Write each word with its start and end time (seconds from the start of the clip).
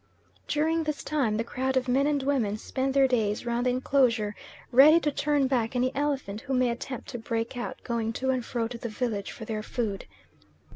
During 0.47 0.81
this 0.85 1.03
time 1.03 1.37
the 1.37 1.43
crowd 1.43 1.77
of 1.77 1.87
men 1.87 2.07
and 2.07 2.23
women 2.23 2.57
spend 2.57 2.95
their 2.95 3.07
days 3.07 3.45
round 3.45 3.67
the 3.67 3.69
enclosure, 3.69 4.33
ready 4.71 4.99
to 4.99 5.11
turn 5.11 5.45
back 5.45 5.75
any 5.75 5.95
elephant 5.95 6.41
who 6.41 6.55
may 6.55 6.71
attempt 6.71 7.07
to 7.09 7.19
break 7.19 7.55
out, 7.55 7.79
going 7.83 8.11
to 8.13 8.31
and 8.31 8.43
fro 8.43 8.67
to 8.69 8.79
the 8.79 8.89
village 8.89 9.29
for 9.31 9.45
their 9.45 9.61
food. 9.61 10.07